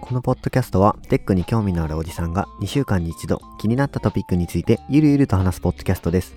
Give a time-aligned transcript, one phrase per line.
[0.00, 6.36] このポッドキャストはテックに興味のあるおじさんが2週間に一度気になったトピックについてゆるゆると話すポッドキャストです。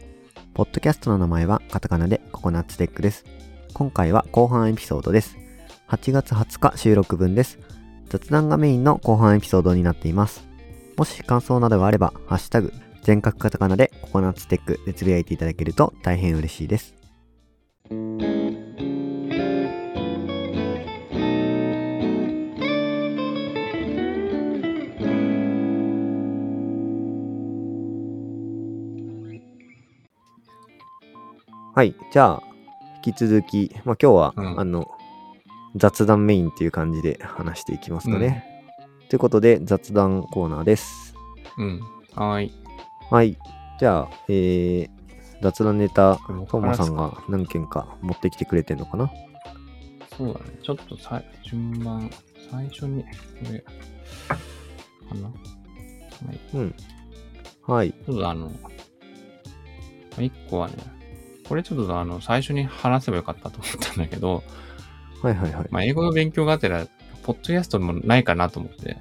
[0.56, 3.26] ポッドキャストの名前はカタカナでココナッツテックです。
[3.74, 5.38] 今回は後半エピソードです。
[5.88, 7.60] 8月20日収録分です。
[8.10, 10.49] 雑談がメインの後半エピソードになっています。
[11.00, 12.74] もし感想などがあれば、ハッシュタグ、
[13.04, 16.94] 全角カタカナでココナッツテックでつぶやいていただけると大変嬉しいです。
[31.74, 31.96] はい。
[32.12, 32.44] じゃあ、
[33.06, 34.92] 引き続き、まあ、今日は、うんあの、
[35.78, 38.49] 雑談メインっていう感じで話していきますかね。
[39.10, 41.16] ということで、雑談コーナーです。
[41.58, 41.80] うん。
[42.14, 42.54] はーい。
[43.10, 43.36] はい。
[43.80, 44.90] じゃあ、えー、
[45.42, 49.10] 雑談ネタ、トーマさんが何件か持ってきてくれてんのかな？
[50.16, 50.60] そうだね。
[50.62, 52.12] ちょっとさい順番、
[52.52, 53.08] 最初に、こ
[53.52, 53.66] れ、か
[55.16, 55.24] な。
[55.24, 55.32] は
[56.32, 56.40] い。
[56.54, 56.76] うん。
[57.66, 57.92] はい。
[57.92, 58.52] ちょっとあの、
[60.20, 60.76] 一個はね、
[61.48, 64.44] これちょっとあの、最初に話せばよかったと思ったんだけど、
[65.24, 65.68] はいはいはい。
[65.72, 66.86] まあ、英語の勉強がてら、
[67.30, 68.98] ポッドキャストもないかなと思って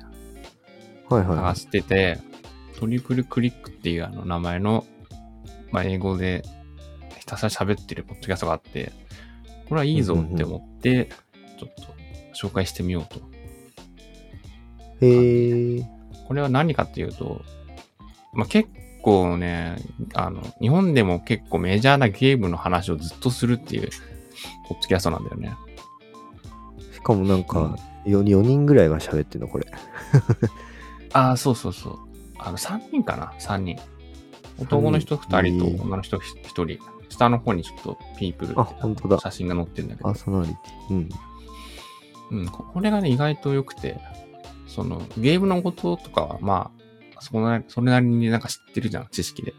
[1.09, 2.19] はいはいは探してて、
[2.79, 4.85] トリプルクリックっていうあの名前の、
[5.73, 6.43] まあ、英語で
[7.21, 8.93] ひたすら喋ってるポッドキャストがあって、
[9.71, 11.09] これはいいぞって思って、
[11.59, 13.19] ちょっと紹介してみようと。
[15.01, 15.07] い。
[15.07, 15.85] へー。
[16.27, 17.41] これは何かっていうと、
[18.35, 18.69] まあ、結
[19.03, 19.77] 構ね、
[20.13, 23.89] あの、日本でも結構メジャーなゲームの話をずっとするっていう、
[24.69, 25.57] ポッドキャストなんだよね。
[26.93, 27.75] しかもなんか、
[28.07, 29.67] 4, 4人ぐらいが喋ってんのこれ。
[31.13, 31.99] ああ、そうそうそう。
[32.39, 33.79] あの、3人かな ?3 人。
[34.59, 36.79] 男の人2人うんと女の人1人。
[37.09, 39.19] 下の方にちょっとピープルあ、って本当だ。
[39.19, 40.19] 写真が載ってるんだけどパー。
[40.19, 40.95] ソナリティ。
[40.95, 41.09] うん。
[42.31, 43.99] うん、ここれがね、意外と良くて、
[44.67, 46.71] その、ゲームのこととかは、ま
[47.17, 49.55] あ、そこなそれなりになんか知ってるじゃん、知識で。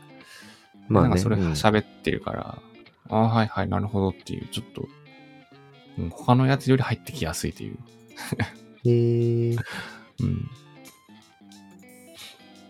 [0.87, 1.09] まあね。
[1.09, 2.61] なんかそれうん喋ってるから、
[3.09, 4.87] ああ、はいはい、なるほどっていう、ちょっと、
[5.97, 7.77] うん、他のやつより入ってきやすいという。
[8.85, 9.57] へー。
[10.21, 10.49] うん。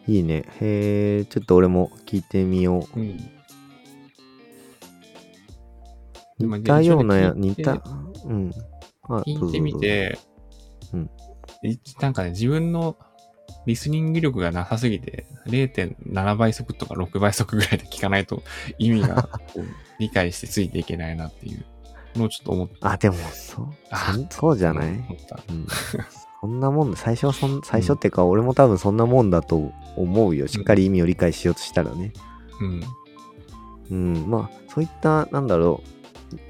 [0.07, 0.45] いいね。
[0.59, 1.25] へー。
[1.25, 2.99] ちょっと俺も聞いてみよう。
[2.99, 3.17] うん。
[6.39, 7.83] 似たような似た、
[8.25, 8.51] うん。
[9.03, 9.79] あ聞いてみ。
[9.79, 10.17] て、
[10.93, 11.09] うん
[11.63, 12.95] いなんかね、自分の
[13.65, 18.43] リスニング力がなさすぎて、0.7倍速とか6倍速ぐらいで聞かないと
[18.77, 19.29] 意味が
[19.99, 21.65] 理解してついていけないなっていう
[22.15, 22.75] のをちょっと思って。
[22.81, 24.89] あ、でも、そう、あそうじゃない？
[24.89, 25.05] うん、
[26.41, 26.97] そんなもんだ。
[26.97, 30.47] 最初はそん、最初っていうか、俺も多分そんなもんだと思うよ。
[30.47, 32.13] しっかり意味を理解しようとしたらね。
[32.61, 32.83] うん。
[33.91, 35.99] うん、まあ、そういった、なんだろう。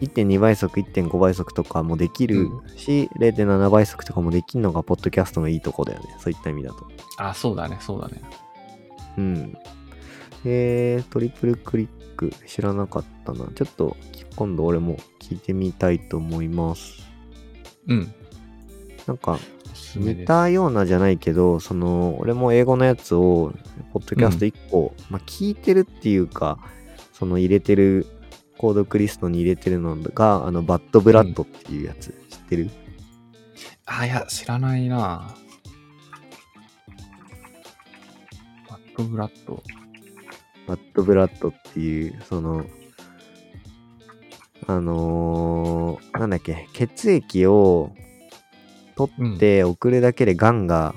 [0.04, 6.16] 1.2倍速、1.5倍速とかもできるし、0.7倍速とかもできるのが、ポッドキャストのいいとこだよね。
[6.20, 6.86] そういった意味だと。
[7.18, 8.22] あ、そうだね、そうだね。
[9.18, 9.58] うん。
[10.44, 11.88] えー、トリプルクリッ
[12.20, 13.48] ク知らなかったな。
[13.56, 13.96] ちょっと
[14.36, 17.08] 今度俺も聞いてみたいと思います。
[17.88, 18.14] うん。
[19.08, 19.40] なんか
[19.96, 20.26] 似。
[20.26, 23.54] たようなじゃないけど、その、俺も英語のやつを、
[23.94, 26.60] ポッドキャスト1個、まあ聞いてるっていうか、
[27.14, 28.06] その入れてる、
[28.58, 32.70] コードクリストに入れてるのが、あの、 Bad Blood っていうやつ、知ってる？
[33.86, 35.34] あ、いや、知らないな
[38.70, 39.64] Bad Blood。
[40.70, 42.64] Bad Blood っていう、その、
[44.68, 47.90] あのーなんだっけ、血液を
[48.96, 50.94] 取って送るだけで癌が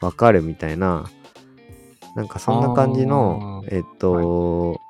[0.00, 1.08] わかるみたいな、
[2.16, 4.80] なんかそんな感じのえっと、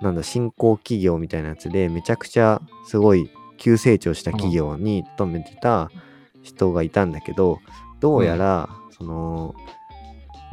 [0.00, 3.28] なんだ、新興企業みたいなやつで、めちゃくちゃすごい
[3.58, 5.90] 急成長した企業に勤めてた
[6.44, 7.58] 人がいたんだけど、
[7.98, 9.56] どうやら、その、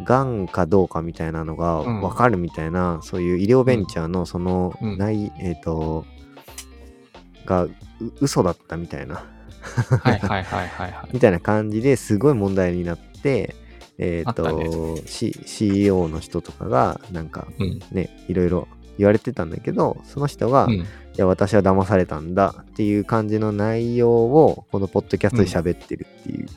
[0.04, 6.06] がんかどうかみたいなのがうん分かるみたいな、そういう医療ベンチャーのそのうんない、えっ、と、
[7.46, 7.72] がう
[8.20, 9.24] 嘘だったみたいな、
[10.02, 11.10] はいはいはいはいはい。
[11.14, 13.56] みたいな感じですごい問題になって、
[13.98, 17.80] えっ、あったと、ね C、CEO の人とかがなんかうん。
[17.92, 18.68] ね、いろいろ
[18.98, 20.86] 言われてたんだけど、その人が、いうん。
[21.18, 26.48] や、私は騙されたんだっていう感じの内容を、このポッドキャストで喋ってるっていう。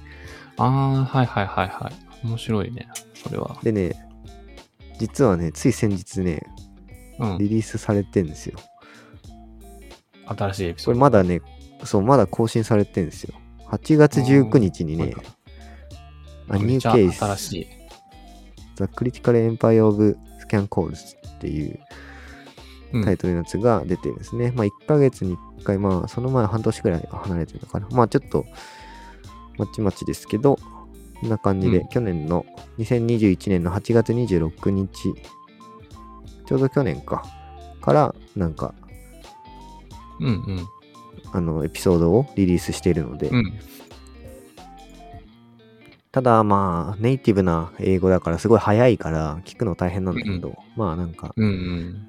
[0.57, 2.04] ああ、はいはいはいはい。
[2.25, 2.89] 面白いね。
[3.15, 3.59] それは。
[3.63, 3.93] でね、
[4.99, 6.43] 実はね、つい先日ね、
[7.19, 7.39] うん。
[7.39, 8.59] リリースされてんですよ。
[10.27, 10.99] 新しいエピソこード。
[10.99, 11.43] れまだね、
[11.85, 13.35] そう、まだ更新されてんですよ。
[13.71, 15.15] 8月19日にね、
[16.49, 17.19] あ、ニュめちゃーケース。
[17.25, 17.67] 新しい。
[18.77, 20.17] The Critical Empire of
[20.49, 21.79] Scan Calls っていう
[22.93, 24.53] うんタイトルのやつが出てるんですね。
[24.55, 27.89] まあ、1ヶ月に1回、まあ、その前半年くらい離れてるのかな。
[27.91, 28.47] まあ、ちょっと、
[29.59, 30.59] まちまちですけど、
[31.25, 32.45] こんな感じで、うん去年の
[32.79, 35.15] 2021年の8月26日、
[36.45, 37.25] ちょうど去年か、
[37.81, 38.75] から、なんか、
[40.21, 40.67] うんうん。
[41.33, 43.59] あの、エピソードをリリースしているので、うん。
[46.13, 52.09] ただ、まあ、ネイティブな英語だから、すごい早いから、聞くの大変なんだけど、まあ、なんか、うんうん。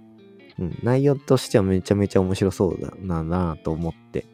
[0.59, 4.25] うん、内容としてはめちゃめちゃ面白そうだななと思って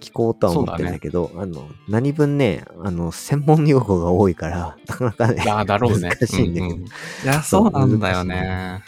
[0.00, 6.08] 聞こうとは思ってるんだけど、あの何分ねあの専門用語が多いからなかなかねああ、だろうね。
[6.08, 8.82] 難しいんだけど、うういや、そうなんだよね。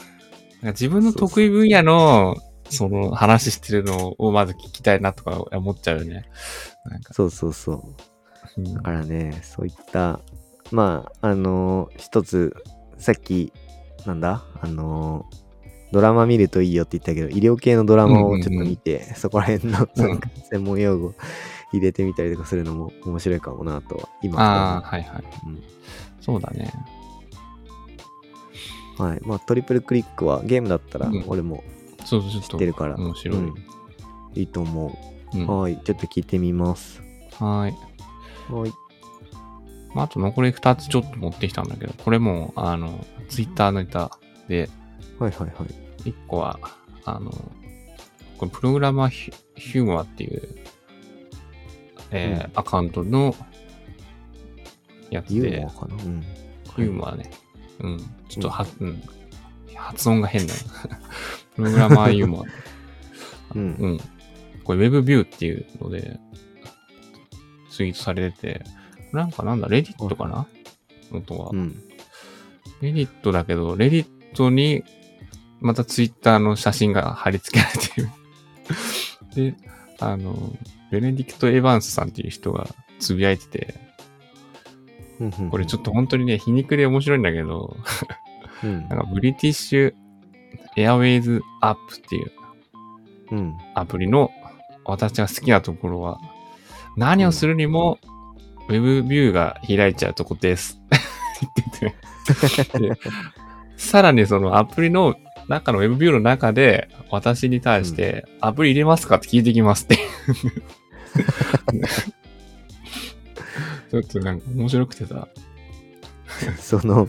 [0.63, 2.37] 自分の得意分野の、
[2.71, 6.25] その話してるのをまず聞きたいなとか思っちゃうよね。
[6.87, 7.73] なんか、そうそうそ
[8.57, 8.61] う。
[8.61, 8.75] うん。
[8.75, 10.21] だからねそういった
[10.71, 12.55] まああの一つ
[12.97, 13.53] さっき
[14.07, 14.45] なんだ？
[14.61, 15.27] あの
[15.93, 21.15] ドラマ見るといいよって言ったけど医療系のドラマをちょっと見て、そこら辺のうんなんか専門用語
[21.73, 25.23] 入れてみたりとかするのも面白いかもなとは今ああ、はいはい。
[25.47, 25.63] うん
[26.21, 26.73] そうだね。
[28.97, 29.21] はい。
[29.23, 31.65] まあ、トリプルクリックはゲームだったらうん俺も
[32.05, 33.39] そうそう、ちょっ知とってるから、面白い。
[33.39, 33.55] うん
[34.35, 34.99] いいと思
[35.35, 35.61] うんう。
[35.61, 35.77] はい。
[35.85, 37.03] ちょっと聞いてみます。
[37.39, 38.53] はい。
[38.53, 38.73] はい。
[39.95, 44.19] まあ、あと残り2つちょっと持ってきたんだけど、これも、あの、ツイッターのネタ
[44.49, 44.71] で、
[45.19, 45.82] はいはいはい。
[46.05, 46.59] 1個は、
[47.05, 47.31] あの、
[48.39, 50.49] これプログラマーヒューモアっていう、
[52.11, 53.35] えーアカウントの
[55.11, 55.95] やつでユーモア、かな？
[56.05, 56.21] うん。
[56.23, 57.31] ヒューモアね。
[57.81, 57.99] うん。
[58.29, 59.03] ちょっとは、うん。
[59.77, 60.61] 発音が変だよ。
[61.57, 62.45] プログラマーユーモア。
[63.55, 63.75] うん。
[63.75, 64.01] うん。
[64.65, 66.19] これ WebView っていうので、
[67.71, 68.65] ツイートされてて、
[69.13, 70.47] なんかなんだ、レディットかな？
[71.11, 71.57] のとはう。
[71.57, 71.83] ん。
[72.81, 74.83] レディットだけど、レディットに、
[75.63, 79.55] またツイッターの写真が貼り付けられている。
[79.55, 79.55] で、
[80.01, 80.53] あの、
[80.91, 82.69] ベネディクト・エヴァンスさんっていう人が
[82.99, 83.75] つぶやいてて、
[85.21, 85.51] うん。
[85.51, 87.77] これちょっと本当にね、皮肉で面白いんだけど、
[88.63, 88.87] うん。
[88.89, 92.33] なんか British Airways app っていう
[93.31, 93.57] うん。
[93.75, 94.31] アプリの
[94.85, 96.19] 私が好きなところは、
[96.97, 97.99] 何をするにも、
[98.69, 100.81] ウェブビューが開いちゃうとこです。
[100.89, 101.95] って言っ
[102.65, 102.79] てて。
[102.79, 102.97] で
[103.77, 105.17] さらにそのアプリの
[105.53, 109.99] 中のウェブビューの中で、私に対して、アプリ入れますかって聞いてきますって。
[113.91, 115.29] ちょっとなんか面白くてさ。
[116.59, 117.09] その、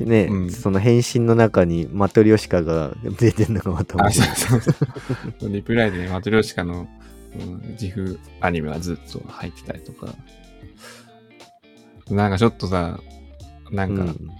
[0.00, 4.28] ね、うんその返信の中にマトリョシカが出てんのがまた面あ、白い。
[4.36, 4.74] そうそう
[5.40, 5.48] そう。
[5.50, 6.86] リプライでね、マトリョーシカの、
[7.40, 10.14] うん、自負アニメがずっと入ってたりとか。
[12.10, 13.00] なんかちょっとさ、
[13.72, 14.30] なんか、うん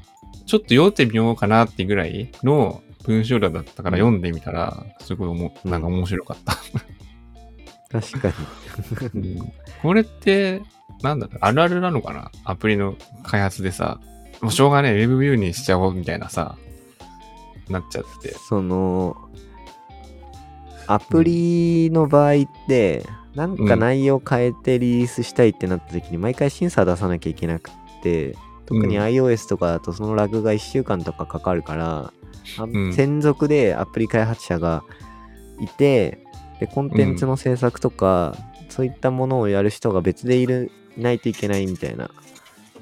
[0.47, 6.57] ちょっと読んでみようかなってぐらいの文章量だったから読んでみたら、すごいおも、なんか面白かった。
[8.01, 8.33] 確か
[9.15, 9.39] に。
[9.39, 10.63] うんこれって、
[11.03, 12.31] なんだろう、あるあるなのかな？
[12.45, 14.01] アプリの開発でさ、
[14.41, 16.57] もうしょうがねえ、ウェブビューにしちゃおうみたいなさ、
[17.69, 18.35] なっちゃって。
[18.49, 19.17] その、
[20.87, 22.37] アプリの場合っ
[22.69, 23.05] て、
[23.35, 32.13] なんか内容変えてリリースしたいってなった時に、毎回審査出さなきゃいけなくって、特にうん iOS とかだとそのラグが1週間とかかかるから、
[32.93, 34.85] 専属でアプリ開発者が
[35.61, 36.19] いて、
[36.61, 38.37] で、コンテンツの制作とか、
[38.69, 42.11] そういったものをやる人が別でいる、いないといけないみたいな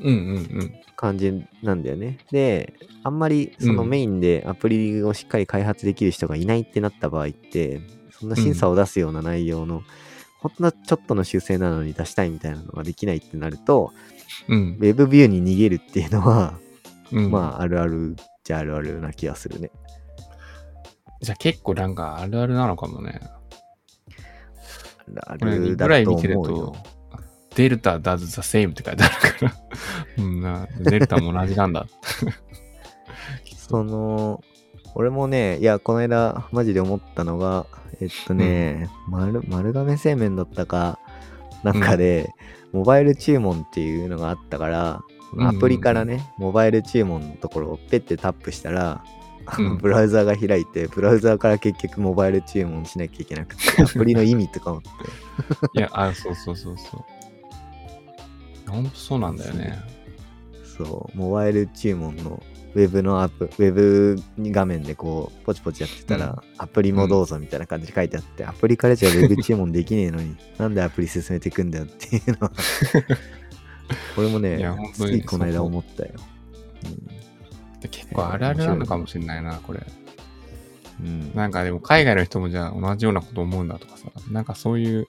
[0.00, 2.18] うんうん感じなんだよね。
[2.30, 7.80] で、あんまりそのうんメインでアプリをしっかり開発できる人がいないってなった場合って、
[8.12, 9.82] そんな審査を出すような内容の、
[10.38, 13.92] ほんのちょっとの修正なのに出したいみたいなのができないってなると、
[14.48, 14.58] うん。
[14.58, 14.84] うんウ。
[14.84, 16.58] ェブビューに逃げるっていうのは、
[17.12, 19.70] うん、まあ、あるあるじゃあるあるな気がするね。
[21.20, 23.20] じゃあ結構なんかあるあるなのかもね。
[25.26, 26.72] あるぐらいだと見てると思うよ。、
[27.56, 29.54] デルタ does the same って書いてあるから。
[30.24, 31.86] うんな、デルタも同じなんだ。
[33.56, 34.42] その、
[34.94, 37.66] 俺もね、いや、この間、マジで思ったのが、
[38.00, 40.98] えっとね、丸、丸亀製麺だったか、
[41.62, 42.30] なんかで、
[42.72, 49.04] モバイル注文っていうのがあったから、うんうんうんアプリからね、モバイル注文のところをペッてタップしたら、
[49.46, 54.88] あのうん ブラウザーが開いて、ブラウザーから結局モバイル注文しなきゃいけなくて、 アプリの意味とか思って。
[55.78, 57.04] いや、あ、そうそうそうそ
[58.68, 58.70] う。
[58.70, 59.78] ほんとそうなんだよね。
[60.76, 62.42] そう、モバイル注文の
[62.74, 64.16] ウェブのアップ、ウェブ
[64.50, 72.52] 画面でこう、ポチポチやってたら、アプリもどうぞみたいな感じで書いてあって、アプリからじゃウェブ注文できねえのに、なんでアプリ進めていくんだよっていうのは、
[74.16, 76.12] 俺もねいや本、当つにいこの間思ったよ。
[77.80, 79.84] で結構あるあるなのかもしれないな、これ。
[81.00, 81.34] うん。
[81.34, 85.06] なんかでも海外の人もじゃあ同じようなこと思うんだとかさ、なんかそういう、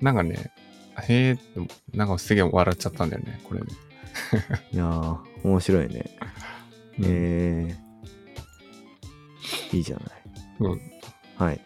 [0.00, 0.50] なんかね、
[1.00, 1.60] へえって、
[1.96, 3.66] なんかすげえ笑っちゃったんだよね、これで。
[4.72, 6.04] いやー、面白いね。
[6.98, 10.06] うんえー、いいじゃない。
[10.60, 10.80] うん
[11.36, 11.60] はい。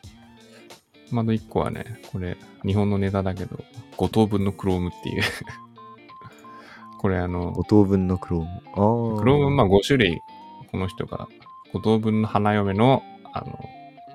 [1.11, 3.63] まだ一個はね、これ、日本のネタだけど、
[3.97, 5.23] 5等分のクロームっていう。
[6.99, 8.49] これあの、5等分のクローム。
[8.49, 9.21] ああ。
[9.21, 10.21] クローム、まあ5種類、
[10.71, 11.29] この人が、
[11.73, 13.47] 5等分の花嫁の、あの、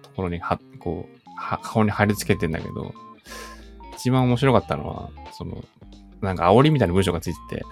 [0.01, 2.93] ところには、こう、は顔に貼り付けてんだけど、
[3.93, 5.63] 一番面白かったのは、その、
[6.21, 7.63] なんか煽りみたいな文章がついてて、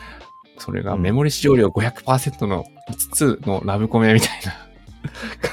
[0.57, 4.53] それがうんメモリ使用量500%の5つのラブコメみたいな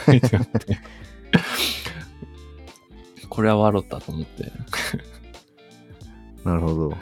[0.07, 0.79] 書いてあって、
[3.29, 4.51] これは笑ったと思って、
[6.45, 6.97] なるほど。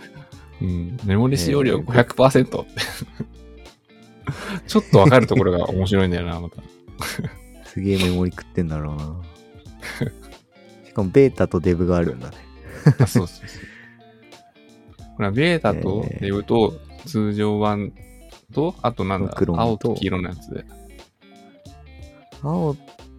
[0.65, 2.71] うん、メモリ使用量500%って。
[4.67, 6.63] ちょっとわかるところが面白いんだよな、また。
[7.67, 9.17] すげえメモリ食ってんだろうな。
[10.87, 12.37] しかもベータとデブがあるんだね。
[12.99, 15.07] あそうそうそう。
[15.17, 16.75] これはベータとえーデブと
[17.07, 17.93] 通常版
[18.53, 20.65] と、あとなんだ青と黄色のやつで。
[22.43, 22.77] 青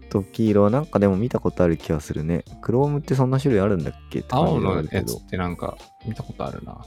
[0.10, 2.46] と黄色はなんかでも見たことある気がするね。
[2.62, 4.24] クロームってそんな種類あるんだっけ？
[4.30, 6.84] 青のやつってなんか見たことあるな。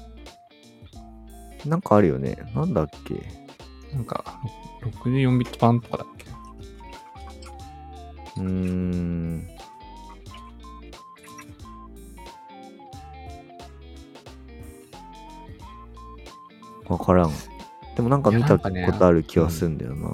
[1.66, 2.36] なんかあるよね。
[2.54, 3.14] なんだっけ？
[3.94, 4.40] なんか、
[4.82, 6.26] 64ビット版とかだっけ？
[8.40, 9.48] うーん。
[16.86, 17.30] わからん。
[17.96, 20.08] でもなんか見たことある気はするんだよな。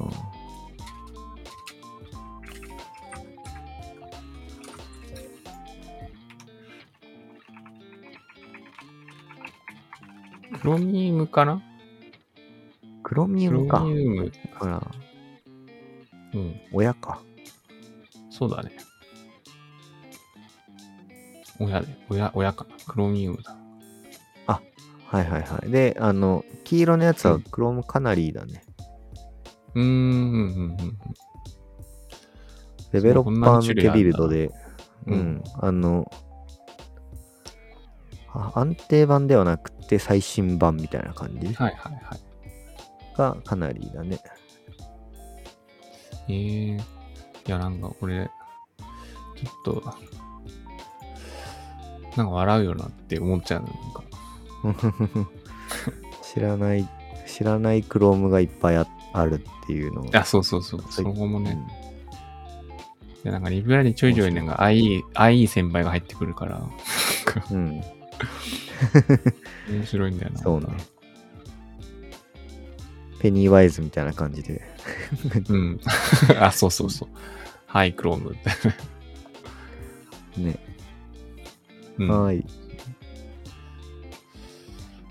[10.60, 11.62] クロミウムかな？
[13.02, 13.80] クロミクロウムか。
[13.80, 14.32] ミウム。
[14.58, 14.82] ほら、
[16.32, 16.60] うん。
[16.72, 17.20] 親か。
[18.30, 18.72] そうだね。
[21.60, 22.76] 親で、親、親かな。
[22.86, 23.56] クロミウムだ。
[25.06, 25.70] はいはいはい。
[25.70, 28.64] で、あの、黄色のやつはうんクロームカナリーだね。
[29.76, 30.76] うーん、うん、うん、うん。
[32.90, 34.52] デベロッパー向けビルドで、う
[35.12, 36.23] うんん、あの、あ
[38.54, 41.46] 安定版ではなくて最新版みたいな感じ？
[41.46, 42.20] はいはいはい。
[43.16, 44.18] がカナリーだね。
[46.28, 46.80] ええい
[47.46, 48.30] や、なんかこれ、
[49.36, 49.94] ちょっと、
[52.16, 53.68] なんか笑うよなって思っちゃうの。
[54.64, 55.30] なんか
[56.22, 56.88] 知らない、
[57.26, 60.10] 知らないクロームがいっぱいああるっていうのを。
[60.14, 60.84] あ、そうそうそう。
[60.90, 61.52] そこもね。
[61.52, 61.84] うん
[63.24, 66.60] でなんかリブラリちょいちょいなんか IE、IE 先輩が入ってくるから、
[67.50, 67.80] うん。
[69.70, 70.40] 面白いんだよな。
[70.40, 70.66] そうね。
[73.20, 74.62] ペニーワイズみたいな感じで。
[75.48, 75.80] うん。
[76.38, 77.08] あ、そうそうそう。
[77.66, 78.36] はい、クロームっ
[80.36, 80.40] て。
[80.40, 80.58] ね。
[81.98, 82.44] うんはい。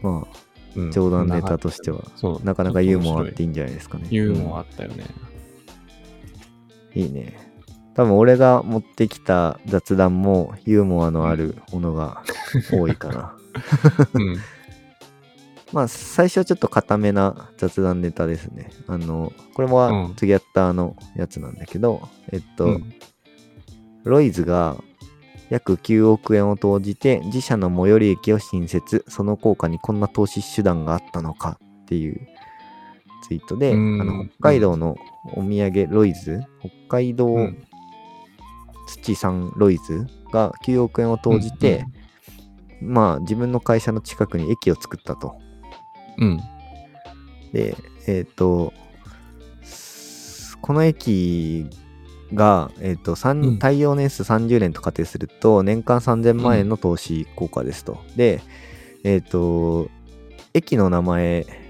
[0.02, 0.38] まあ、
[0.76, 2.04] うん冗談ネタとしては。
[2.44, 4.08] なかなかユーモアあっていいんじゃないですかね。
[4.10, 5.06] ユーモアあったよね。
[5.28, 5.34] うん
[6.96, 7.53] いいね。
[7.96, 12.24] 多分俺が持ってきた雑談もユーモアのあるものが
[12.72, 13.36] 多いかな。
[14.14, 14.38] うん。
[15.72, 18.70] まあ最初はちょっと固めな雑談ネタですね。
[18.88, 20.14] あの、これうもん。
[20.16, 22.94] ツギャッターのやつなんだけど、えっと、うん。
[24.04, 24.78] ロイズが
[25.50, 32.28] 約9億円を投じて自社の最寄り駅を新設、その効果にこんな投資手段があったのかっていう
[33.24, 33.98] ツイートで、あうん。
[34.00, 34.96] の北海道の
[35.36, 37.64] お土産ロイズ、北海道うん
[38.98, 41.86] 土産ロイズが9億円を投じて、
[42.82, 45.36] まあ自分の会社の近くに駅を作ったと。
[46.18, 46.40] うん。
[47.54, 47.76] で、
[48.08, 48.74] えっ、と、
[49.64, 51.68] すこの駅
[52.34, 53.16] が、えっ、と、
[53.60, 58.00] 耐用年数30年と仮定すると、年間3000万円の投資効果ですと。
[58.16, 58.42] で、
[59.04, 59.90] えっ、と、
[60.54, 61.63] 駅の名前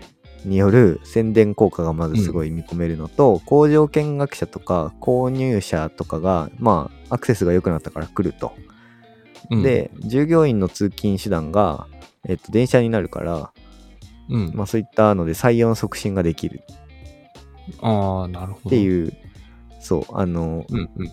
[0.46, 8.54] による宣伝効果がまずすごい見込めるのと、工場見学者とか購入者とかが、まあ、アクセスが良くなったから来ると。
[9.50, 11.88] うん、で、従業員の通勤手段が、
[12.26, 13.52] えっ、と、電車になるから、
[14.30, 14.52] うん。
[14.54, 16.62] まあそういったので採用の促進ができる
[17.82, 18.70] ああ、なるほど。
[18.70, 19.14] っていう、
[19.80, 21.12] そう、あの、うんうん。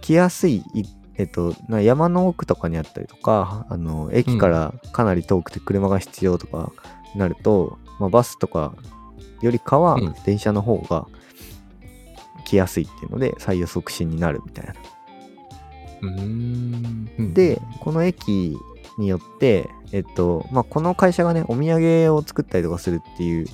[0.00, 0.84] 来やすい、い
[1.16, 6.72] えっと、な山の奥とかにあったりとか、あの、駅からかなり遠くて車が必要とか
[7.14, 8.74] なると、まあ、バスとか
[9.40, 11.06] よりかはうん電車の方が
[12.44, 14.74] 来やすいっていうので採用促進になるみたいな。
[16.02, 17.10] うーん。
[17.18, 18.56] うんで、この駅
[18.98, 23.46] によって、えっと、まあ、この会社がね、お土産を作ったりとかするっていう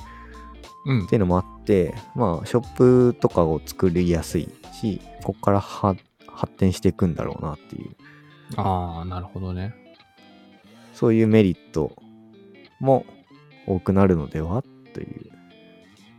[0.87, 7.91] うんっていうのもあって、まあ、ショップとかを作りやすいし、ここからは発展していくんだろうなっていう、
[8.57, 9.75] ああ、なるほどね。
[10.95, 11.93] そういうメリット
[12.81, 13.05] も
[13.69, 14.63] 多くなるのでは？
[14.95, 15.31] という、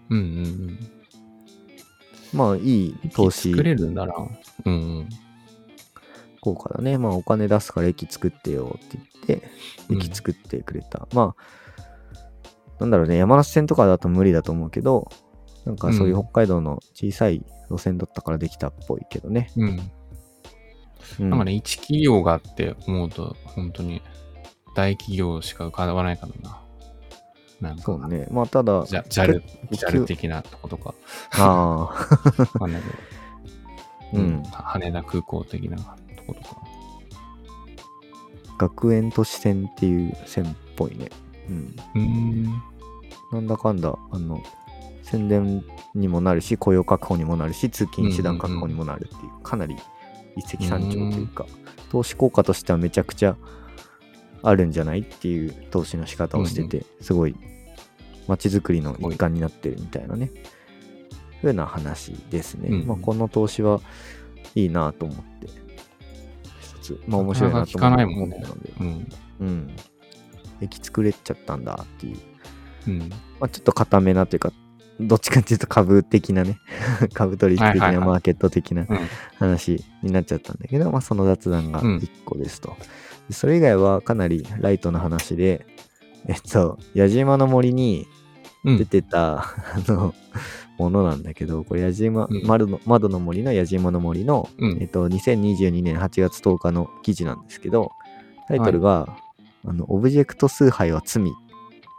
[0.10, 0.80] うんうんうん。
[2.32, 4.14] まあ、いい投資作れるんだな。
[4.66, 5.10] うんうん。
[6.42, 6.98] 効果だね。
[6.98, 9.50] まあ、お金出すから駅作ってよって言って、
[9.90, 11.08] うん駅作ってくれた。
[11.14, 15.10] まあ、なんだろうね、山梨線とかだと無理だと思うけど、
[15.66, 19.52] なんかそういううん北海道の小さい路線だったからできたっぽいけどね。
[19.58, 19.92] うん。
[21.20, 24.04] うん、なんかね、一企業がって思うと、本当に
[24.76, 26.62] 大企業しか浮かばないからな。
[27.62, 28.28] なんか、そうね。
[28.32, 30.94] まあ、ただ、じゃ、ジャル、結ジャル的なとことか、
[31.32, 31.88] ああ、わ
[32.48, 32.96] かんないけど、
[34.22, 34.44] うん。
[34.44, 35.84] 羽田空港的なと
[36.26, 36.58] ことか。
[38.58, 41.10] 学園都市線っていう線っぽいね。
[41.50, 41.76] うん。
[41.96, 42.64] うーん。
[43.32, 44.42] なんだかんだ、あの、
[45.04, 45.64] 宣伝
[45.96, 49.76] にもなるし、雇用確保にもなるし、通勤手段確保にもなるっていう、かなり
[50.36, 51.46] 一石三鳥というか、
[51.92, 53.36] 投資効果としてはめちゃくちゃ
[54.42, 57.36] あるんじゃないっていう投資の仕方をしてて、すごい
[58.28, 60.32] 街づくりの一環になってるみたいなね、
[61.42, 62.70] ふうな話ですね。
[62.70, 63.82] うんまあ、この投資は
[64.56, 65.48] いいなと思って、
[66.62, 69.08] 一つ、まあ面白いなと思もんねったので、うん。
[69.40, 69.76] うん。
[70.62, 72.18] 駅作れちゃったんだっていう。
[72.88, 73.00] うん。
[73.00, 74.52] まあ、ちょっと固めなというか、
[75.00, 76.60] どっちかっていうと株的なね、
[77.14, 78.98] 株取引的なマーケット的なうん。
[79.38, 82.76] 話になっちゃったんだけど、まあその雑談がうん1個ですと。
[82.78, 82.86] で
[83.32, 85.66] それ以外はかなりライトな話で、
[86.28, 88.08] えっと、矢島の森に
[88.66, 88.78] うん。
[88.78, 89.46] 出てた、 あ
[89.88, 90.14] の、
[90.78, 92.46] ものなんだけど、これ矢島、うん。
[92.46, 94.78] 窓の窓の森の矢島の森の、うん。
[94.82, 97.92] えっと、2022年8月10日の記事なんですけど、
[98.48, 99.18] タイトルが、
[99.66, 101.32] あの、オブジェクト崇拝は罪。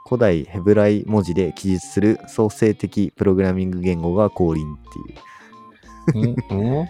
[0.09, 6.37] 古代ヘブライ文字で記述する創生的プログラミング言語が降臨っていう。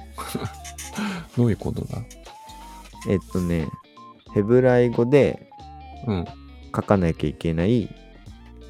[1.36, 1.98] どういうことだ？
[3.08, 3.68] えっとね、
[4.34, 5.48] ヘブライ語で
[6.06, 6.24] うん。
[6.74, 7.94] 書かなきゃいけない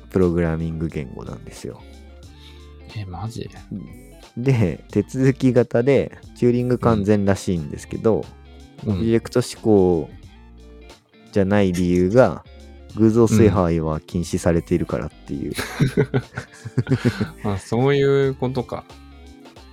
[0.08, 1.80] プログラミング言語なんですよ。
[2.96, 3.48] え、マジ？
[4.36, 8.24] で、手続き型でチューリング完全らしいんですけど、
[8.84, 8.92] うん。
[8.94, 10.08] オブジェクト思考
[11.32, 12.44] じゃない理由が、
[12.96, 15.52] 偶像崇拝は禁止されているからっていう。
[17.44, 18.84] あ、そういうことか。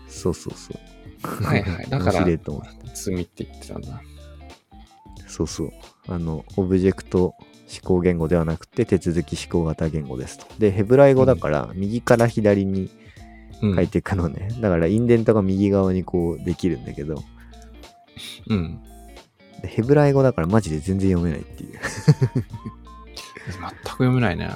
[0.10, 1.44] そうそうそう。
[1.44, 1.88] はいはい。
[1.90, 4.02] だか面白いら、と思罪って言ってたんだ。
[5.28, 5.72] そうそう。
[6.08, 7.36] あの、オブジェクト思
[7.84, 10.46] 考言語ではなくて手続き思考型言語ですと。
[10.58, 12.90] で、ヘブライ語だから右から左に
[13.62, 13.76] うん。
[13.76, 14.50] 書いていくのね。
[14.60, 17.24] だからインデントが右側にこうできるんだけど、
[18.48, 18.80] うん。
[19.62, 21.72] でヘブライ語だからマジで全然読めないっていう。
[21.72, 21.82] 全
[23.50, 24.50] く読めないね。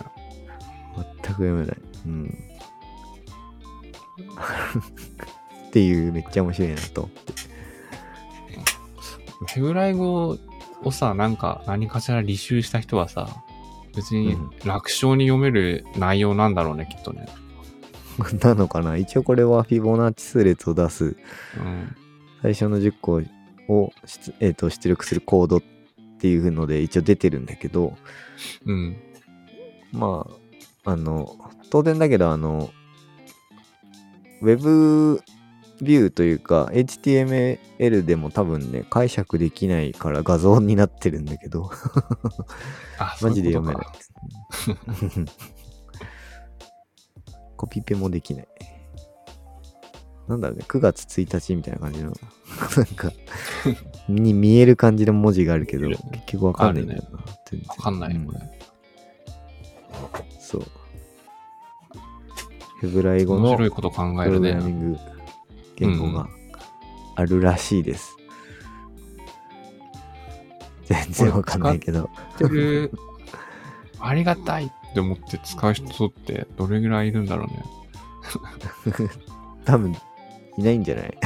[0.95, 1.77] 全く読めない。
[2.05, 2.25] うん。
[5.67, 7.33] っていうめっちゃ面白いなと思って。
[9.47, 10.37] ヘブライ語
[10.83, 13.27] をさ、なんか何かしら履修した人はさ、
[13.95, 17.27] 別にうん楽勝に読める内容なんだろうね、きっとね。
[18.41, 18.97] なのかな？
[18.97, 21.15] 一応これはフィボナッチ数列を出す
[21.57, 21.95] うん。
[22.41, 23.21] 最初の10個
[23.67, 25.61] を出,、えー、と出力するコードっ
[26.19, 27.95] ていうので一応出てるんだけど、
[28.65, 28.97] うん。
[29.91, 30.27] ま
[30.85, 31.37] あ、あの、
[31.69, 32.69] 当然だけど、あの、
[34.41, 35.21] ウェブ
[35.81, 41.71] ビューというか、HTML でも多分ね、解釈できないから画像になってるんだけど、
[42.99, 43.85] あ、 マジで読めない。
[47.57, 48.47] コピペもできない。
[50.27, 52.11] なんだろうね、9月1日みたいな感じの、
[52.77, 53.11] なんか、
[54.07, 57.19] に見える感じの文字があるけど、結局わかんないんだよな。
[57.49, 58.27] 全然わかんないよ、うん。
[60.39, 60.61] そう。
[62.81, 64.61] ヘブライ語の面白いこと考えるねプログラ。
[64.61, 64.97] ミング
[65.87, 66.29] 言語が
[67.15, 68.15] あるらしいです。
[70.85, 72.09] 全然わかんないけど。
[73.99, 77.63] ありがたいって思って使う人ってどれぐらいいるんだろうね。
[79.65, 79.95] 多分
[80.57, 81.17] いないんじゃない？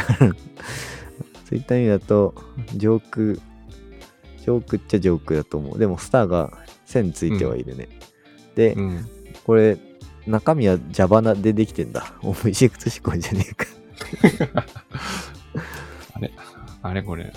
[1.46, 2.34] そういった意味だと、
[2.76, 3.42] ジョーク、
[4.40, 5.80] ジョークっちゃジョークだと思う。
[5.80, 6.52] でもスターが
[6.86, 7.88] 線ついてはいるね。
[8.56, 9.06] で、うん。
[9.46, 9.78] これ、
[10.28, 12.14] 中身は Java でできてんだ。
[12.24, 13.66] オブジェクト思考じゃねえか。
[16.14, 16.32] あれ
[16.82, 17.32] あれこれ。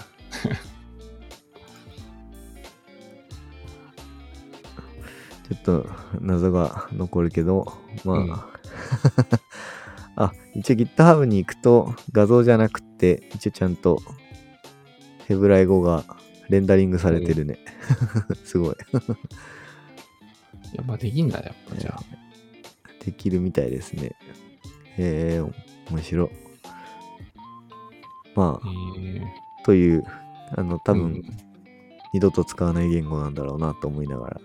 [5.49, 5.87] ちょっと
[6.21, 7.73] 謎が残るけど、
[8.05, 8.33] まあ、うん
[10.17, 14.03] あ、一応 GitHub に行くと画像じゃなくて、一応ちゃんと
[15.27, 16.05] ヘブライ語が
[16.51, 17.59] レンダリングされてるね。
[18.45, 18.77] すごい。
[20.75, 22.03] やっぱできんだ、やっぱじゃあ。
[23.05, 24.17] できるみたいですね。
[24.99, 25.53] えー、
[25.91, 26.48] 面白い。
[28.39, 29.21] まあ、え
[29.65, 30.05] という、
[30.57, 31.25] あの、多分、うん
[32.15, 34.41] 二度と使わない言語なんだろうなと思いながら。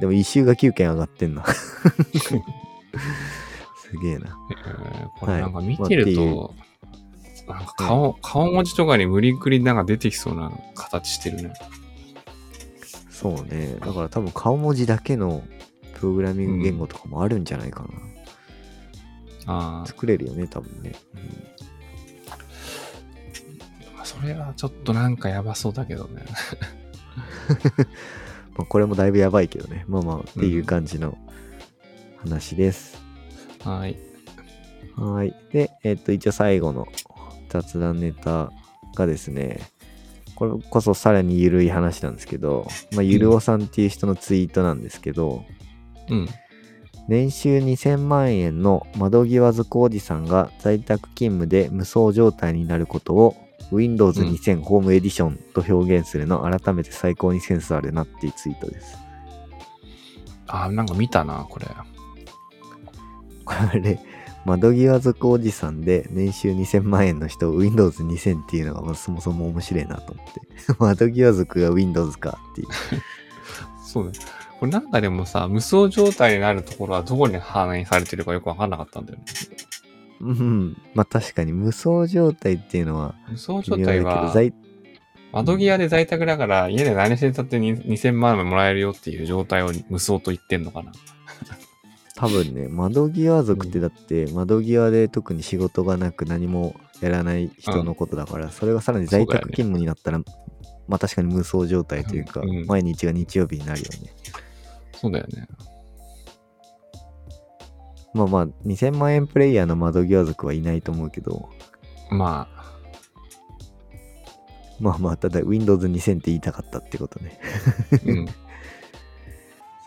[0.00, 1.44] でも、一周が9件上がってんな。
[1.48, 2.34] す
[4.02, 4.36] げえな。
[4.66, 6.54] えーこれはいなんか見てると、
[7.48, 11.52] なんか顔、顔文字とかに無理くりなんか出てきそうな形してるね。
[13.10, 13.76] そうね。
[13.80, 15.42] だから多分顔文字だけの
[15.94, 17.88] プログラミング言語とかもあるんじゃないかな。
[19.82, 20.92] あ作れるよね、多分ね。
[21.14, 21.18] あ、
[24.20, 26.24] それはちょっとなんかやばそうだけどね。
[28.56, 29.84] まあ、これもだいぶやばいけどね。
[29.88, 31.16] まあまあ、っていう感じの
[32.18, 33.00] 話です。
[33.64, 33.96] はい。
[34.96, 35.34] はい。
[35.52, 36.86] で、えっ、と、一応最後の
[37.48, 38.52] 雑談ネタ
[38.94, 39.60] がですね、
[40.34, 45.44] これこそさらにゆるい話なんですけど、まあ、ゆるおさんっていう人のツイートなんですけど、
[46.08, 46.28] うん。
[47.08, 53.36] 年収2000万円の窓際図工事さんが在宅勤務で無双状態になることを
[53.72, 58.98] Windows 2000ホームエディションと表現するの改めて最高にセンスあるなっていうツイートです。
[60.46, 61.66] あー、なんか見たな、これ。
[63.44, 64.00] これ、
[64.44, 70.40] 窓際図工事さんで年収2000万円の人を Windows 2000っていうのがまあそもそも面白いなと思って。
[70.78, 72.68] 窓際図が Windows かっていう。
[73.84, 74.12] そうね。
[74.58, 79.24] これなんかでもさ、無双状態になるところはどこに反映されてるかよくわかんなかったんだよね。
[80.20, 80.76] うん。
[80.94, 84.52] まあ確かに無双状態っていうのは無双状態は、在
[85.32, 90.92] 窓際で在宅だから家で何してたってに2000万円もらえるよっていう状態を無双と言ってんのかな。
[92.16, 100.18] 多分ね、窓際族ってだって、窓際で特に仕事がなく何もやらない人のことだから、それがさらに在宅勤務になったら、
[100.86, 104.12] まあ確かに無双状態というか、うんうん毎日が日曜日になるよね。
[105.00, 105.46] そうだよね。
[108.14, 111.48] まあまあ、2000万円プレイヤーの窓際族はいないと思うけど、
[112.10, 112.60] まあ、
[114.80, 117.38] まあまあ、ただ Windows 2000って言いたかったってことね。
[118.04, 118.26] うん。
[118.26, 118.32] そ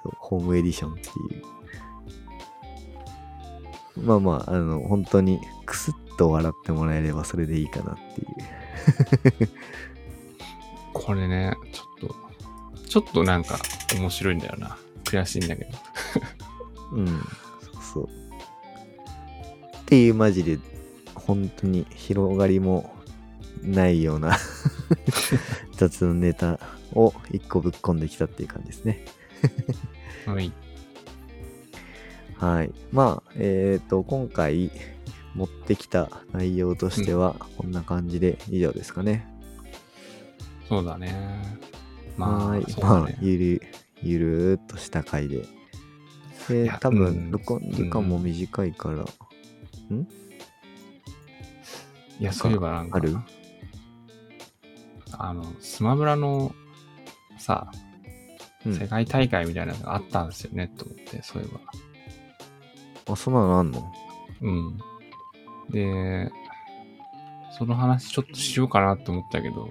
[0.10, 1.04] う、ホームエディションってい
[1.40, 1.44] う。
[4.06, 8.26] まあまあ、あの、本当にクスッと笑ってもらえればそれでいいかなってい
[9.46, 9.50] う。
[10.94, 12.16] これね、ちょっと、
[12.88, 13.60] ちょっとなんか
[13.96, 14.78] 面白いんだよな。
[15.04, 15.72] 悔しいんだけど。
[16.94, 17.22] うん、
[17.94, 18.04] そう。
[18.06, 20.60] っていうマジで、
[21.16, 22.94] 本当に広がりも
[23.62, 24.38] ないような
[25.78, 26.60] 雑談ネタ
[26.94, 29.06] を一個ぶっ込んできたっていう感じですね。
[30.26, 30.52] はい。
[32.38, 32.72] はい。
[32.92, 34.72] まあ、えっ、と、今回
[35.36, 39.28] 持ってきた内容としては、こんな感じで以上ですかね。
[40.68, 41.60] そうだね。
[42.18, 42.64] まあ、はい。
[42.68, 43.18] そうだまあね、。
[43.22, 43.62] ゆる、
[44.02, 45.46] ゆるーっとした回で。
[46.50, 46.98] いでや、多うん。
[46.98, 49.04] 分、録音時間も短いから、
[52.20, 53.18] いや、そういえばなんか、ある？
[55.18, 56.54] あの、スマブラの
[57.38, 57.72] さ、
[58.66, 58.74] うん。
[58.76, 61.48] 世界大会みたいなのがあったんですよね、と思って、そういえ
[63.08, 63.14] ば。
[63.14, 63.92] あ、そんなのあんの？
[64.42, 64.78] うん。
[65.70, 66.32] で、
[67.58, 69.70] その話ちょっとしようかなと思ったけど、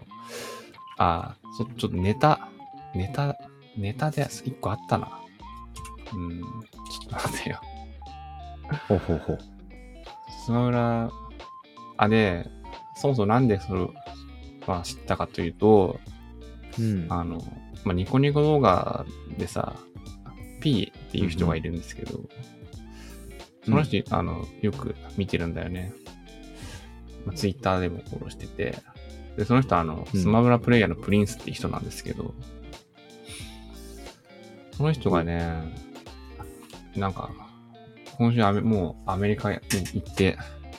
[0.98, 2.48] ああ、そちょっとネタ、
[2.94, 3.36] ネタ、
[3.76, 5.21] ネタで一個あったな。
[6.14, 7.60] うん、ちょっと待ってよ。
[8.88, 9.38] ほうほうほう。
[10.44, 11.10] スマブラ、
[11.96, 12.46] あ、で、
[12.96, 13.88] そもそもなんでそれ
[14.66, 16.00] は知ったかというと、
[16.78, 17.06] うん。
[17.10, 17.38] あの、
[17.84, 19.04] まあ、ニコニコ動画
[19.38, 19.74] でさ、
[20.60, 22.20] P っていう人がいるんですけど、
[23.64, 25.92] その人、あの、よく見てるんだよね。
[27.24, 28.76] まあ、ツイッターでもフォローしてて、
[29.36, 32.34] で、その人はあの、うんスマブラプレイヤーのプリンスっていう人なんですけど、
[34.76, 35.62] その人がね、
[36.96, 37.30] なんか、
[38.18, 39.58] 今週アメもうアメリカに
[39.94, 40.36] 行って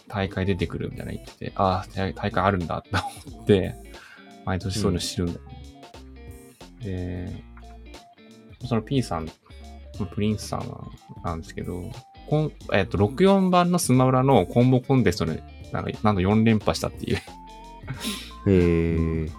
[0.08, 2.89] 大会出てくるみたいな言ってて、ああ、大会あるんだって
[3.32, 3.76] 思って、
[4.45, 5.39] 毎年そういうの知るんだよ
[6.82, 7.43] ね。
[8.62, 9.30] で、その P さん、
[10.13, 10.91] プリンスさん
[11.23, 11.91] なんですけど、
[12.28, 17.17] こんえっと、64番のスマブラのコンボコンテストで、なんか、なんと4連覇したっていう。
[17.17, 17.21] へ
[19.26, 19.30] え。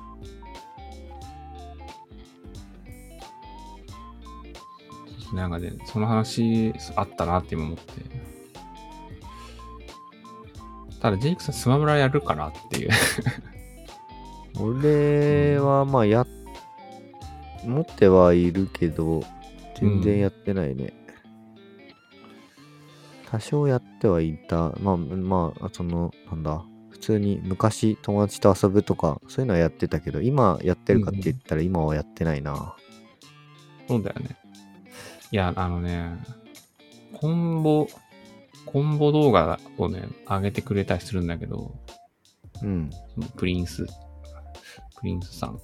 [5.34, 7.84] なんかね、その話あったなって今思って。
[11.00, 12.90] ただ、ジェイクさんスマブラやるかなっていう。
[14.60, 16.26] 俺はまあや、
[17.66, 19.22] 持ってはいるけど、
[19.78, 20.94] 全然やってないね。
[23.30, 24.70] 多少やってはいた。
[24.80, 32.76] まあまあ、その、なんだ、普通に昔友達と遊ぶとか、そういうのはやってたけど、今やってるかって言ったら今はやってないな。
[33.88, 34.38] そうだよね。
[35.34, 36.16] いや、あのね、
[37.12, 37.88] コンボ
[38.66, 41.74] コンボ動画をね、上げてくれたりするんだけど、
[42.62, 42.88] うん。
[43.34, 43.90] プリンス、プ
[45.02, 45.58] リンスさん。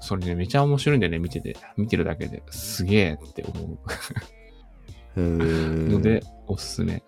[0.00, 1.56] それね、めちゃ面白いんだよね、見てて。
[1.76, 3.76] 見てるだけですげえって思へ
[5.16, 7.04] うーので、おすすめ。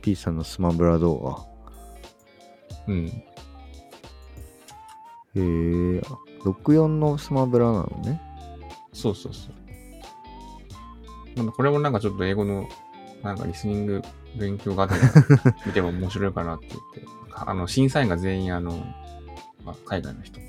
[0.00, 1.46] P さんのスマブラ動画。
[2.88, 3.08] うん。
[3.08, 3.22] へ
[5.34, 6.25] え。
[6.44, 8.20] 64のスマブラなのね。
[8.92, 11.36] そうそうそう。
[11.36, 12.68] なんだこれもなんかちょっと英語の、
[13.22, 14.02] なんかリスニング
[14.38, 15.00] 勉強がてら
[15.66, 18.72] 見ても面白いかなって言って、あの、審査員が全員あの、
[19.64, 20.46] まあ、海外の人で。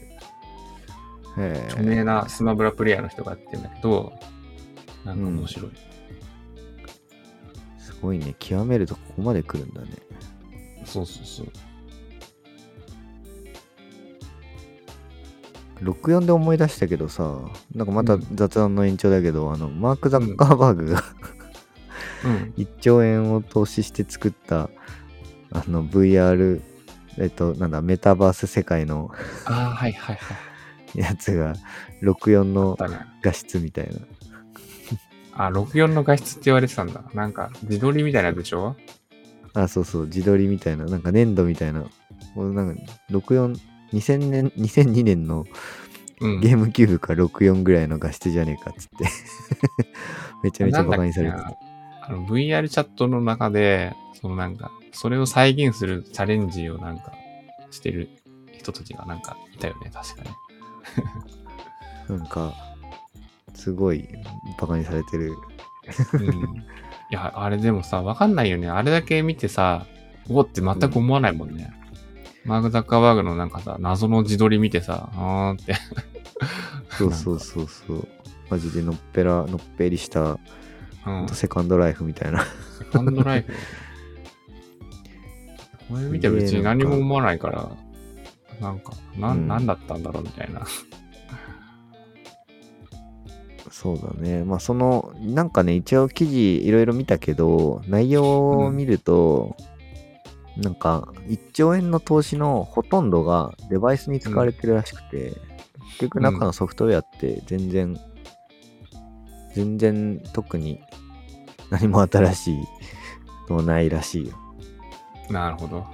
[1.70, 4.14] 著名なスマブラプレイヤーの人がやってるんだけど、
[5.06, 5.72] なんか面白い。
[7.78, 8.36] すごいね。
[8.40, 9.90] 極めるとここまで来るんだね。
[10.84, 11.52] そうそうそう。
[15.82, 17.40] 64で思い出したけどさ、
[17.76, 21.04] なんかまたうん雑談の延長だけど、あの、マーク・ザッカーバーグが
[22.26, 22.54] うん。
[22.58, 24.70] 1兆円を投資して作った、
[25.52, 26.62] あの、VR、
[27.18, 29.12] えっと、なんだ、メタバース世界の
[29.46, 30.34] ああ、はいはいは
[30.96, 31.00] い。
[31.00, 31.54] やつが、
[32.02, 32.78] 64の。
[33.22, 34.00] 画質みたいな。
[35.34, 37.04] あ、64の画質って言われてたんだ。
[37.14, 38.76] なんか、自撮りみたいなやつでしょ？
[39.54, 41.86] あ、そうそう、自撮りみたいな、なんか粘土みたいな。
[42.36, 43.58] なんか、64、
[43.94, 45.46] 2000年、2002年の
[46.20, 46.40] うん。
[46.42, 49.06] ゲームキューブか64ぐらいの画質じゃねえかっつって。
[50.44, 51.44] めちゃめちゃバカにされてた。
[51.44, 57.14] なんだっけなあの VR チャットの中で、そのなんか、それを再現するチャレンジをなんか、
[57.70, 58.10] してる
[58.54, 60.30] 人たちがなんかいたよね、確かね。
[62.18, 62.54] なんか、
[63.54, 64.08] すごい
[64.60, 65.36] バカにされてる。
[66.14, 66.30] うん。
[66.30, 66.34] い
[67.12, 68.70] や、あれでもさ、わかんないよね。
[68.70, 69.86] あれだけ見てさ、
[70.30, 71.77] おって全く思わないもんね。
[72.48, 75.76] マーク・ザッカーバーグのなんかさ、謎の自撮り見てさ、あーって。
[76.98, 78.08] そうそうそうそう。
[78.50, 80.40] マジでのっぺら、のっぺりした、
[81.06, 81.28] うん。
[81.28, 82.46] セカンドライフみたいな。
[82.80, 83.54] セカンドライフ。
[85.90, 87.70] これ見て別に何も思わないから、
[88.62, 90.66] なんか、な、うんなんだったんだろうみたいな。
[93.70, 94.44] そうだね。
[94.44, 99.56] まあその、なんかね、一応記事いろいろ見たけど、内容を見ると、
[100.62, 105.34] なんか1兆円の投資のほとんどがデバイスに使われてるらしくて、
[105.92, 108.00] 結局中のソフトウェアって全然、
[109.54, 110.80] 全然特に
[111.70, 112.58] 何も新しい
[113.50, 114.36] のはないらしいよ。
[115.30, 115.86] なるほど。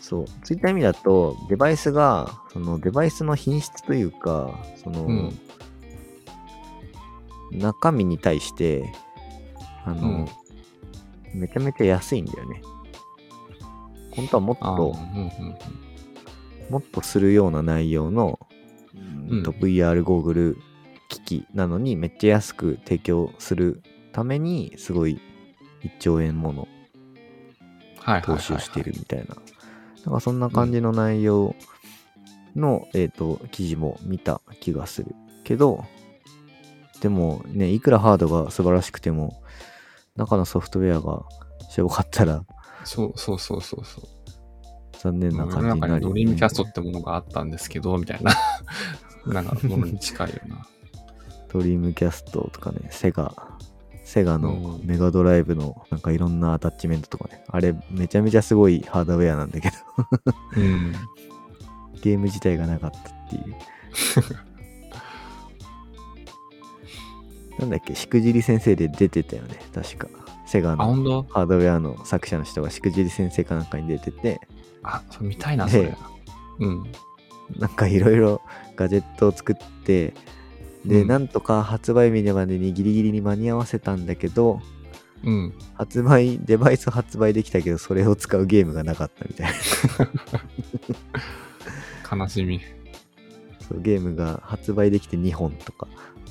[0.00, 0.26] そう。
[0.26, 5.38] そういった意味だと、デバイスが、そのデバイスの品質というか、その、うん
[7.52, 8.92] 中身に対して、
[9.84, 10.26] あの、
[11.34, 12.62] めちゃめちゃ安いんだよね。
[14.12, 15.56] 本当はもっと、うんうんうん
[16.70, 18.38] もっとするような内容の、
[18.94, 20.58] うん VR ゴーグル
[21.08, 25.20] 機器なのにめっちゃ安く提供するために、すごい
[25.82, 26.68] 1兆円もの
[28.22, 29.36] 投資をしているみたいな。
[30.04, 31.54] なんかそんな感じの内容
[32.56, 35.14] の、えっ、と、記事も見た気がする。
[35.44, 35.84] けど、
[37.00, 39.42] でもね、いくらハードが素晴らしくても、
[40.16, 41.24] 中のソフトウェアが
[41.70, 42.44] しょぼかったら
[42.84, 44.04] そうそうそうそうそう。
[45.02, 48.32] 残念な感じになるよね、ドリームキャストってものがあったんですけど、みたいな。
[49.26, 50.66] なんかものに近いよな。
[51.52, 53.34] ドリームキャストとかね、セガ、
[54.04, 59.76] セガのうんメガドライブのなんかいろんなアタッチメントとかね、あれめちゃめちゃすごいハードウェアなんだけど、
[60.56, 60.92] うん。
[62.02, 63.54] ゲーム自体がなかったっていう。
[67.60, 70.08] なんだっけ、しくじり先生で出てたよね、確か。
[70.52, 74.38] セガあ、のハードウェアの作者の人がしくじり先生かなんかに出てて、
[74.82, 75.96] あ、それ見たいな、それで。
[76.58, 76.92] うん。
[77.58, 78.42] なんかいろいろ
[78.76, 80.12] ガジェットを作って、
[80.84, 84.60] で、うんなんとか発売日までにギリギリに間に合わせたんだけど、
[85.24, 85.54] うん。
[85.72, 89.52] 発売、デバイス発売できたけど、それを使うゲームがなかったみたい
[92.10, 92.18] な。
[92.24, 92.60] 悲しみ。
[93.66, 95.88] そうゲームが発売できて2本とか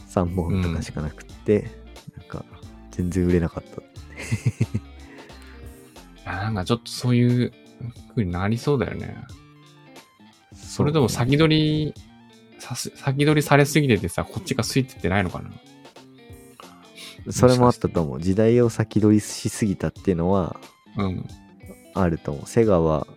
[0.10, 1.72] 3本とかしかなくって、
[2.16, 2.46] なんか
[2.92, 3.82] 全然売れなかった。
[3.82, 3.91] い
[6.26, 7.54] や、なんかちょっとそういう
[8.10, 9.16] 風になりそうだよね。
[10.54, 11.94] それでも先取り、
[12.60, 15.52] さす先取りされすぎててさ、こっちがついてってないのかな？
[17.32, 18.22] それもあったと思う。
[18.22, 20.56] 時代を先取りしすぎたっていうのは
[20.98, 21.28] うん。
[21.94, 22.48] あると思う。
[22.48, 23.08] セガは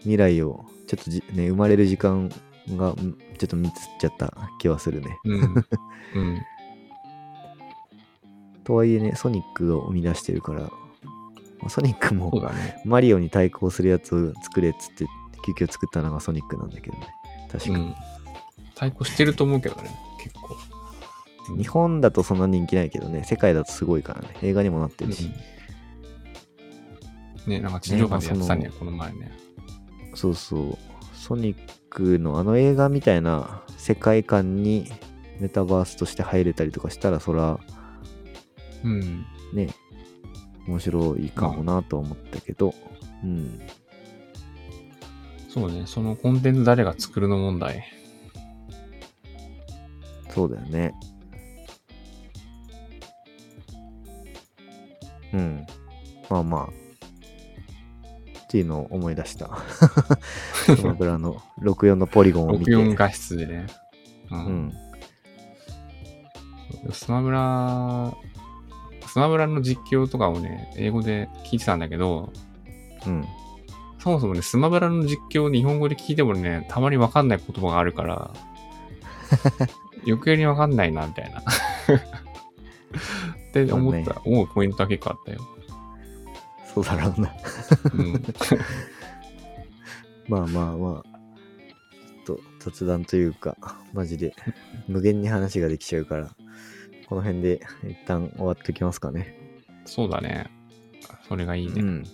[0.00, 2.30] 未来をちょっとじ、ね、生まれる時間
[2.70, 5.18] がんちょっと見つっちゃった気はするね。
[5.24, 5.40] うん。
[6.14, 6.42] うん。
[8.66, 10.70] とはいえね、ソニックを生み出してるから、ま
[11.66, 12.82] あソニックもだね。
[12.84, 15.06] マリオに対抗するやつを作れっつって
[15.44, 17.06] 急遽作ったのがソニックなんだけどね。
[17.50, 17.70] 確か。
[17.72, 17.94] うん。
[18.74, 19.90] 対抗してると思うけどね、
[20.22, 20.48] 結構。
[20.50, 20.76] うん
[21.58, 24.36] 日本だとそんな人気ないけどね、世界だとすごいからね。
[24.42, 25.30] 映画にもなってるし。
[27.46, 29.30] ね、なんか地上波でやってたね、ねまあこの前ね。
[30.16, 30.78] そうそう。
[31.14, 34.90] ソニックのあの映画みたいな世界観に
[35.38, 37.60] メタバースとして入れたりとかしたら、そら、
[38.84, 39.26] うん。
[39.52, 39.68] ね、
[40.66, 42.74] 面白いかもなとは思ったけど、
[43.22, 43.60] うん。
[45.48, 47.84] そうね、そのコンテンツ誰が作るの問題。
[50.30, 50.92] そうだよね。
[55.32, 55.66] うん。
[56.28, 56.68] まあまあ。
[56.68, 59.50] っていうのを思い出した。
[60.66, 62.70] スマブラの64のポリゴンを見て。
[62.70, 63.66] 64画質でね。
[64.30, 64.36] う。
[64.36, 64.72] うんん。
[66.92, 68.14] スマブラ、
[69.16, 72.30] スマブラの実況とかをね、英語で聞いてたんだけど、
[73.06, 73.24] うん。
[73.98, 78.30] そもそもね、スマブラの実況を日本語で聞いてもね、たまにわかんない言葉があるから、
[80.06, 81.40] 余計にわかんないな、みたいな。
[81.40, 81.44] っ
[83.54, 85.40] て思った、そ思うポイントは結構あったよ。
[86.74, 87.32] そうだろうな。
[87.94, 88.22] うん。
[90.28, 91.16] まあまあまあ。
[92.26, 93.56] ちょっと雑談というか、
[93.94, 94.34] マジで
[94.88, 96.36] 無限に話ができちゃうから、
[97.08, 99.36] この辺で一旦終わっておきますかね。
[99.84, 100.50] そうだね。
[101.28, 101.80] それがいいね。
[101.80, 102.04] うん。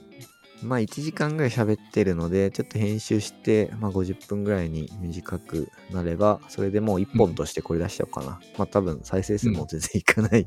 [0.62, 8.40] まあ1時間ぐらい喋ってるので、ちょっと編集して、まあ50分ぐらいに短くなれば、それでもう1本としてこれ出しちゃおうかな。
[8.57, 10.46] まあ多分再生数も全然いかない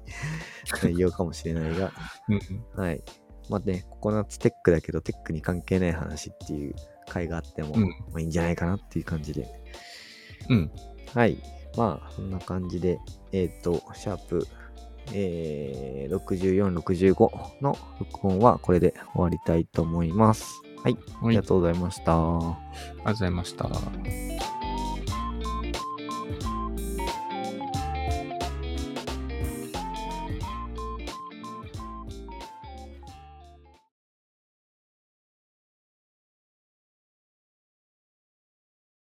[0.83, 1.91] 内容かもしれないが、
[2.29, 2.81] うん。
[2.81, 3.03] はい。
[3.49, 6.75] まあね、ココナッツテックだけど、テックに関係ない話っていう
[7.07, 9.47] 回があっても、うんまあいいんじゃないかなっていう感じで。
[10.49, 10.71] うん。
[11.13, 11.37] はい。
[11.77, 12.99] まあ、そんな感じで、
[13.31, 14.47] えっ、と、シャープ、
[15.13, 20.61] えー、64、65の録音はこれで終わりたいと思います。
[20.83, 20.97] はい。
[20.97, 22.15] ありがとりがとうございました。
[22.15, 22.55] う
[23.05, 24.54] ございました。